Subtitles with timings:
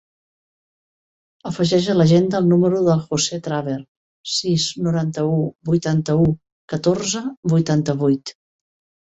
[1.49, 3.75] Afegeix a l'agenda el número del José Traver:
[4.37, 5.37] sis, noranta-u,
[5.71, 6.27] vuitanta-u,
[6.75, 7.25] catorze,
[7.57, 8.37] vuitanta-vuit.